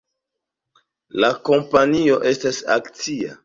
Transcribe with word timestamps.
La 1.25 1.31
kompanio 1.51 2.21
estas 2.33 2.67
akcia. 2.81 3.35